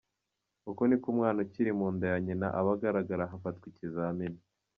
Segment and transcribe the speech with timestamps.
[0.69, 4.39] Uku niko umwana ukiri mu nda ya nyina aba agaragara hafatwa ikizamini.